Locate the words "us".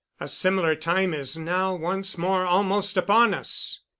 3.35-3.81